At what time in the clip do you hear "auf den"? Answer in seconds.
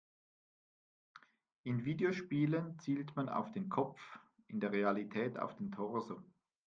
3.29-3.69, 5.37-5.71